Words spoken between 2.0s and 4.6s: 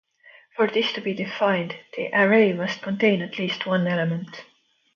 array must contain at least one element.